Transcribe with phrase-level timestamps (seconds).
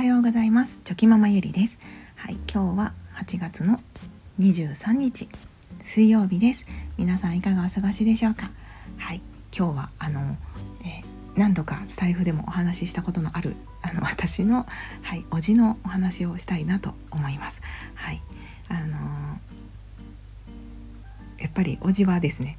[0.00, 0.80] はようございます。
[0.82, 1.78] チョキママゆりです。
[2.16, 3.82] はい今日は8月の
[4.38, 5.28] 23日
[5.82, 6.64] 水曜日です。
[6.96, 8.50] 皆さんいかがお過ごしでしょうか？
[8.96, 9.20] はい
[9.54, 10.38] 今日はあの、
[10.80, 14.64] えー、何度かスタイフでもお話ししたことのあるあの私の
[15.02, 17.60] はいおじのお話をしたいなと思います。
[17.94, 18.22] はい
[18.70, 22.56] あのー、やっぱりおじはですね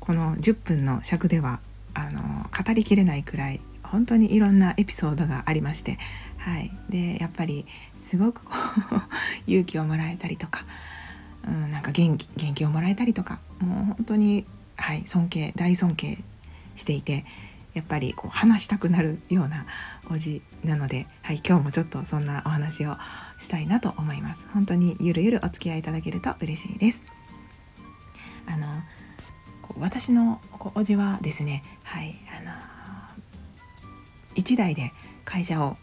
[0.00, 1.60] この10分の尺では
[1.94, 3.60] あの語りきれないくらい
[3.92, 5.98] 本当にいろんなエピソードがありまして、
[6.38, 7.66] はい、でやっぱり
[8.00, 8.50] すごくこ
[8.90, 9.00] う
[9.46, 10.64] 勇気をもらえたりとか、
[11.46, 14.46] うん、なんか元気元気をもらえたりとかもう本当に、
[14.76, 16.18] はい、尊敬大尊敬
[16.74, 17.26] していて
[17.74, 19.66] やっぱりこう話したくなるような
[20.10, 22.96] おじなので、はい、今日もちょっとそんなお話を
[23.38, 24.46] したいなと思います。
[24.54, 27.04] 本当にゆるゆるお付き合いいただけると嬉しいです。
[28.46, 28.82] あの
[29.78, 30.40] 私の
[30.74, 32.21] おじはですね、はい
[34.52, 34.92] 1代で
[35.24, 35.76] 会社を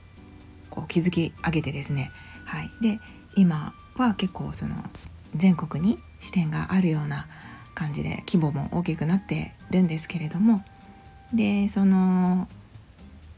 [0.69, 2.11] こう築き上げてですね、
[2.45, 2.99] はい、で
[3.35, 4.75] 今は結構その
[5.35, 7.27] 全国に支店があるような
[7.73, 10.63] 感じで規模も大きくなってるんですけれども。
[11.33, 12.47] でその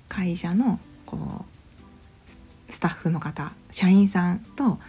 [0.08, 1.46] 会社のこ
[2.70, 4.80] うスタッフの方社員さんと、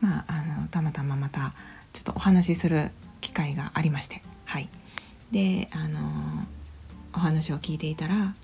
[0.00, 1.54] まあ、あのたまたままた
[1.92, 4.22] ちょっとお話しする機会がありまして。
[4.44, 4.68] はい。
[5.32, 5.98] であの
[7.14, 8.34] お話を聞いていたら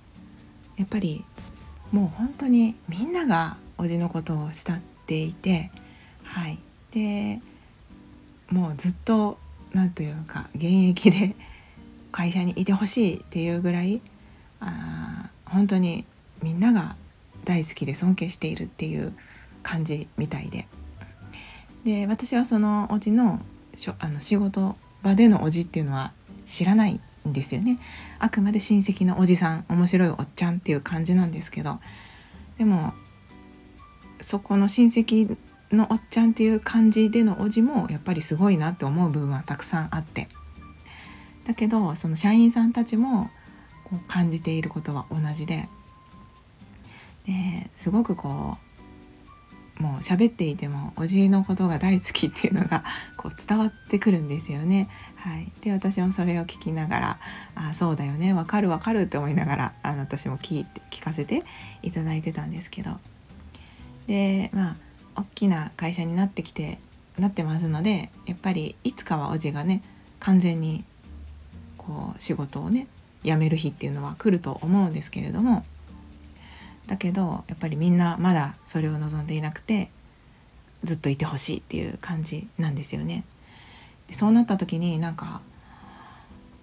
[0.78, 1.24] やっぱり
[1.92, 5.70] もう本当にみんながおじのことを慕っていて
[6.24, 6.58] はい。
[6.92, 7.40] で
[8.50, 9.38] もうずっと
[9.72, 11.34] 何というか現役で
[12.12, 14.00] 会社にいてほしいっていうぐらい
[14.60, 16.04] あ本当に
[16.42, 16.96] みんなが
[17.44, 19.12] 大好きで尊敬しているっていう
[19.62, 20.66] 感じみたいで。
[21.84, 23.40] で私はそのおじの
[24.00, 26.12] あの仕事場でのおじっていうのは
[26.44, 27.78] 知らないんですよね。
[28.18, 31.78] あくまで親戚のおじさん面白いおっちゃんっていう感じなんですけど
[32.58, 32.92] でも
[34.20, 35.36] そこの親戚
[35.70, 40.28] のおっちゃんっていう感じでのおじもやっぱりすごいなって思う部分はたくさんあって。
[41.44, 43.30] だけどその社員さんたちも
[43.84, 45.68] こう感じていることは同じで。
[47.26, 48.67] ですごくこう
[49.78, 52.84] もう喋っていてもおじのことが大好きっていうのが
[53.16, 54.88] こう伝わってくるんですよね。
[55.16, 57.18] はい、で私もそれを聞きながら
[57.54, 58.32] 「あそうだよね。
[58.32, 61.44] わかるわかる」って思いながらあの私も聞いて聞かせて
[61.82, 62.98] いただいてたんですけど。
[64.06, 64.76] でまあ
[65.16, 66.78] 大きな会社になってきて
[67.18, 69.82] なってますのでやっぱりいつかはおじがね
[70.18, 70.84] 完全に
[71.76, 72.86] こう仕事をね
[73.24, 75.64] 辞める日っていうのは来ると思うんですけれども
[76.88, 79.90] だけどやっぱりみんなまだそれを望んでいなくて
[80.82, 83.24] ずっといてほしいっていう感じなんですよね。
[84.10, 85.42] そうなった時になんか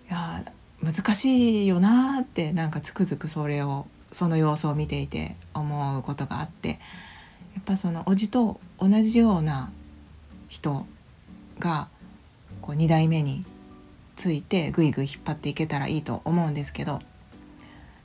[0.09, 0.43] いや
[0.81, 6.75] 難しいよなってなんかつくづくそれをその様子を見ていて思うことがあってや
[7.59, 9.69] っぱそのおじと同じような
[10.47, 10.87] 人
[11.59, 11.87] が
[12.61, 13.45] こう2代目に
[14.15, 17.01] ついてぐいぐい引っ張っていけたらいいと思うんですけど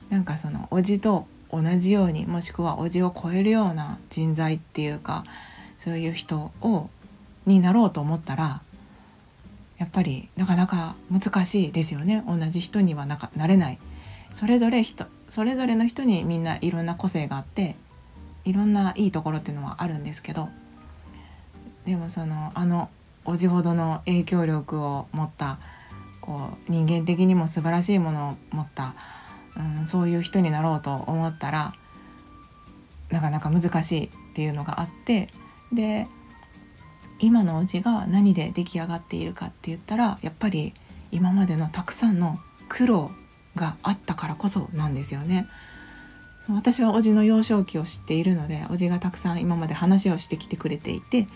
[0.09, 5.23] なんかそのおじと同じようにもしくはおじを超えるような人材っていうか
[5.77, 6.89] そういう人を
[7.45, 8.61] になろうと思ったら
[9.77, 12.23] やっぱりなかなか難しいですよね。
[12.27, 13.79] 同じ人にはなかなれない。
[14.33, 17.75] それぞれ人それぞれの人にみんないろんな個性があって
[18.43, 20.49] いろんないいところっていうのはあるんですけど
[21.85, 22.89] でもそのあの
[23.25, 25.59] おじほどの影響力を持った
[26.21, 28.95] こう人間的にも素晴らしいものを持った
[29.57, 31.73] うん、そういう人になろうと思ったら
[33.09, 35.29] なかなか難しいっていうのがあって
[35.73, 36.07] で
[37.19, 40.73] 今のお家が何で出来上がっているかって言ったらやっぱり
[41.11, 43.11] 今までのたくさんの苦労
[43.55, 45.47] があったからこそなんですよね。
[46.49, 51.27] 私はおじの幼少期を知っているのでおじがたくさん今まで話をしてきてくれていて、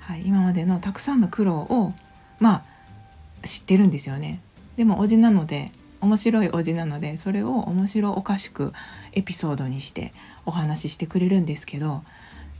[0.00, 1.94] はい、今までのたくさんの苦労を
[2.38, 2.64] ま
[3.42, 4.42] あ知ってるんですよね。
[4.76, 8.72] でもおじなので面白いおじなのでそれを面白おかしく
[9.12, 10.12] エピソードにして
[10.46, 12.02] お話ししてくれるんですけど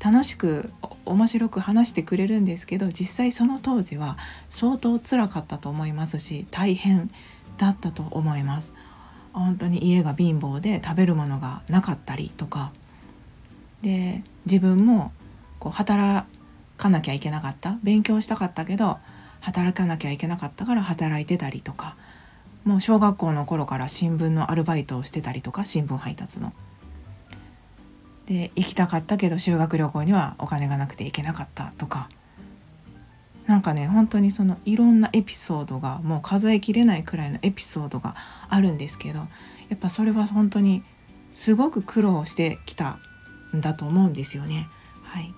[0.02, 0.70] 楽しく
[1.04, 4.16] 面白く話してくれるんですけど実際その当時は
[4.48, 7.10] 相当辛かったと思いますし大変
[7.58, 8.72] だったと思います。
[9.32, 12.72] 本当に家が貧乏で食べるものがなかったりとか。
[13.82, 15.12] で自分も
[15.58, 16.26] こう働
[16.76, 17.78] かなきゃいけなかった。
[17.82, 18.98] 勉強したかったけど
[19.40, 21.96] 働かなきゃいけなかったから働いてたりとか。
[22.64, 26.52] もう小学校の頃から新聞のアルバイトをしてたりとか新聞配達の。
[28.26, 32.08] で行きたかったけど修学旅行にはお金がなくて行けなかったとか
[33.48, 38.14] なんかね本当にそのいろんなエピソードがもう数えきれないくらいのエピソードが
[38.48, 39.26] あるんですけどや
[39.74, 40.84] っぱそれは本当に
[41.34, 42.98] すごく苦労してきた
[43.56, 44.68] んだと思うんですよね。
[45.02, 45.34] はい、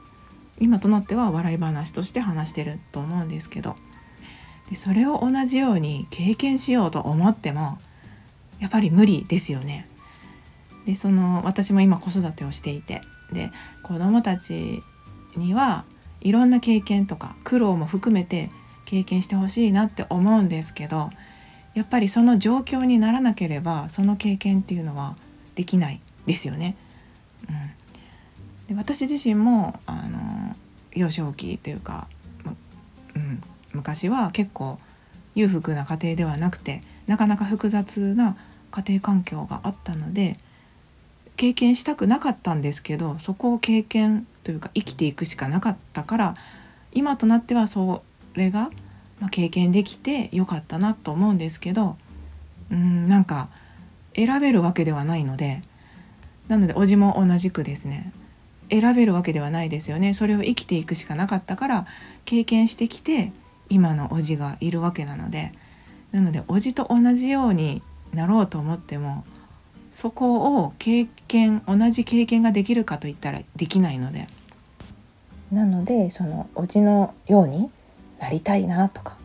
[0.58, 3.76] 今となっては笑い話として話してると思うんですけど
[4.72, 7.78] でそれを同じように経験しようと思っても
[8.58, 9.86] やっぱり無理ですよね。
[10.86, 13.52] でその私も今子育てをしていてで
[13.82, 14.82] 子どもたち
[15.36, 15.84] には
[16.22, 18.48] いろんな経験とか苦労も含めて
[18.86, 21.10] 経験してほしいなって思うんですけど
[21.74, 25.16] やっぱりその状況にならなければその経験っていうのは
[25.54, 26.76] できないですよね。
[27.46, 30.56] うん、で私自身もあの
[30.94, 32.08] 幼少期というか、
[33.14, 33.42] うん、
[33.82, 34.78] 昔は結構
[35.34, 38.36] 裕福な家庭ではなくてなかなか複雑な
[38.70, 40.36] 家庭環境があったので
[41.36, 46.36] 経験したくなかったんですけどそこを経験というか生きていくしかなかったから
[46.92, 48.02] 今となってはそ
[48.34, 48.70] れが、
[49.30, 51.96] 経験できてよかったなと思うんですけど
[52.70, 53.48] うんなんか
[54.14, 55.60] 選べるわけではないので
[56.48, 58.12] なのでおじも同じくですね
[58.68, 60.14] 選べるわけではないですよね。
[60.14, 61.86] それを生きていくしかなかったから
[62.24, 63.32] 経験してきて
[63.68, 65.52] 今のおじがいるわけなので
[66.12, 67.82] なのでおじと同じように
[68.12, 69.24] なろうと思っても
[69.92, 74.28] そこを経験同じ経験ができるかといったらできないので。
[75.52, 77.70] なのでそのおじのように
[78.18, 79.18] なりたいなとか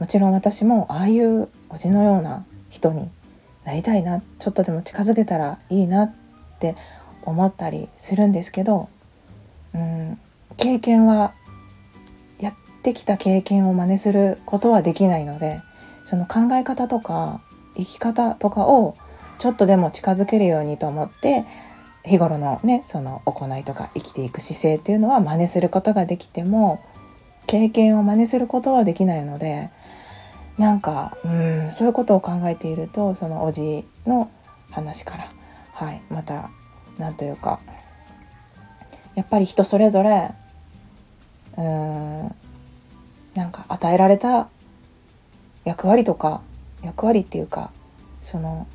[0.00, 3.08] もちろん私もああいうおじのような人に
[3.64, 6.14] なりたいなちょっとでも近づけたらいいなっ
[6.58, 6.74] て
[7.22, 8.88] 思ったりするんですけど
[9.74, 10.18] うん
[10.56, 11.34] 経験は
[12.80, 15.60] ってきた経験を真似することはできないので
[16.06, 17.42] その考え方とか
[17.76, 18.96] 生き方とかを
[19.38, 21.44] ちょっとでも近づけるようにと思って
[22.04, 26.82] 日頃のねその行いとか生きていく姿勢っていうのは真似することができても
[27.46, 29.70] 経験を真似することはできないので
[30.56, 34.30] なんかうんそういうことを考えているとそのおじの
[34.70, 35.32] 話から、
[35.74, 36.50] はい、また
[36.96, 37.60] 何というか
[39.14, 40.32] やっぱり人それぞれ
[41.58, 42.34] うん
[43.34, 44.48] なんか与えられた
[45.64, 46.40] 役割とか
[46.82, 47.70] 役割っていうか
[48.22, 48.66] その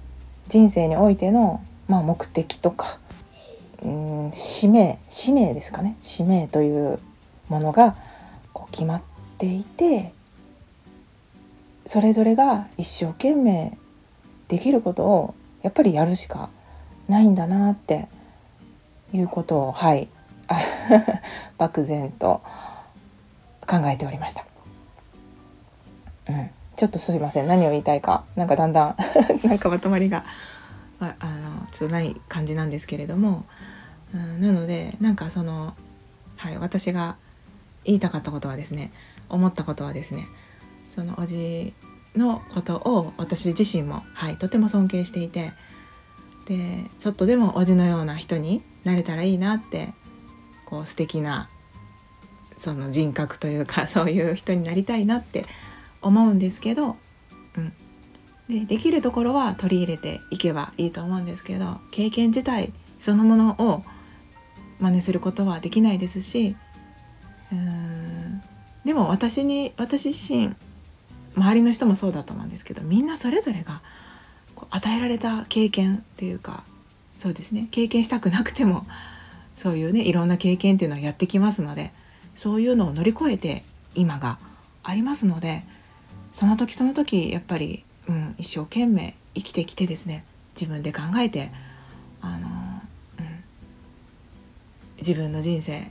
[0.47, 2.99] 人生においての、まあ、目的とか
[3.83, 5.97] うん使命使命ですかね。
[6.01, 6.99] 使命という
[7.49, 7.95] ものが
[8.53, 9.01] こう決まっ
[9.37, 10.13] ていて
[11.85, 13.77] それぞれが一生懸命
[14.47, 16.49] できることをやっぱりやるしか
[17.07, 18.07] ないんだなって
[19.13, 20.07] いうことをはい。
[21.57, 22.41] 漠然と
[23.67, 24.45] 考えておりました。
[26.27, 27.47] うん、ちょっとすいません。
[27.47, 28.23] 何を言いたいか。
[28.35, 28.95] なんかだんだん
[29.47, 30.25] なんかまとまりが
[30.99, 33.45] ああのちょっとない感じなんですけれども、
[34.13, 35.75] うん、なのでなんかその、
[36.37, 37.17] はい、私が
[37.83, 38.91] 言いたかったことはですね
[39.29, 40.27] 思ったことはですね
[40.89, 41.73] そのおじ
[42.15, 45.51] のことを私自身も、はい、とても尊敬していて
[46.47, 49.93] でちょっとでもおじのような人になれたらいいなって
[50.65, 51.49] こう素敵な
[52.57, 55.45] その人格というか そういう人になりたいなって
[56.01, 56.97] 思うんですけど、
[57.57, 57.73] うん、
[58.49, 63.83] でできるところは取り入れていけばいいと思うんですけど経験自体そのものを
[64.79, 66.55] 真似することはできないですし
[67.51, 68.41] うん。
[68.83, 70.55] でも私に私自身
[71.35, 73.81] 周りの人もそうだと思うんですけどみんなそれぞれが
[74.53, 76.63] こう与えられた経験っていうか
[77.17, 77.67] そうですね。
[77.71, 78.85] 経験したくなくても
[79.57, 81.93] そういうねいろんな経験っていうのはやってきますので
[82.35, 83.63] そういうのを乗り越えて
[83.95, 84.37] 今が
[84.83, 85.63] ありますので
[86.33, 90.25] その時その時やっぱり、うん、一生懸命生きてきてですね
[90.59, 91.51] 自分で考えて
[92.21, 92.47] あの、
[93.19, 93.43] うん、
[94.97, 95.89] 自分の人生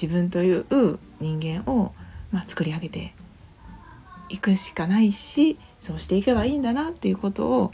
[0.00, 1.92] 自分という人間を、
[2.30, 3.14] まあ、作り上げて
[4.28, 7.72] いくしかないしそうしていけばいいんだなっていうことを、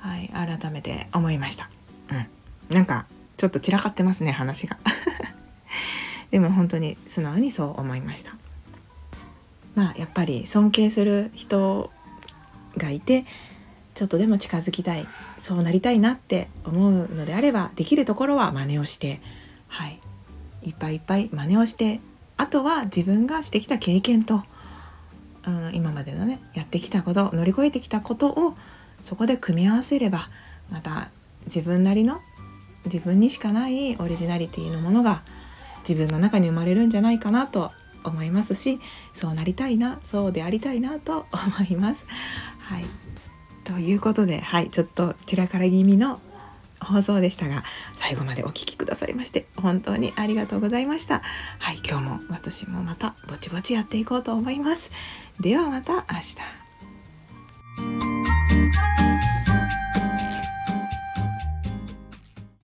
[0.00, 1.70] はい、改めて思いました。
[2.10, 2.26] うん、
[2.74, 4.76] なんかちょっと散らかってますね話が。
[6.34, 8.34] でも本当に素直にそう思いました。
[9.76, 11.92] まあやっぱり尊敬する人
[12.76, 13.24] がいて
[13.94, 15.06] ちょっとでも近づきたい
[15.38, 19.20] そうなりたいなって思うのであればできるところは真似をして
[19.68, 20.00] はい
[20.64, 22.00] いっぱいいっぱい真似をして
[22.36, 24.42] あとは自分がしてきた経験と、
[25.46, 28.56] うん、今までのねやってきたこと乗り越えてきたことを
[29.04, 30.30] そこで組み合わせれば
[30.68, 31.10] また
[31.46, 32.20] 自分なりの
[32.86, 35.22] 自分にしかないオリジナリティのものが
[35.88, 37.70] 自分の中に生まれるんじゃないかなと
[38.04, 38.80] 思いますし
[39.14, 42.06] そうなりたいなそうでありたいなと思います。
[42.58, 42.84] はい。
[43.64, 44.70] ということではい。
[44.70, 46.20] ちょっと散らから気味の
[46.80, 47.64] 放送でしたが
[47.96, 51.22] 最後までお聴きくださいまして本当にありがとうございました。
[51.58, 51.80] はい。
[51.86, 54.90] 今日も私もまたぼちぼちやっていこうと思います。
[55.40, 56.36] ではまた明日。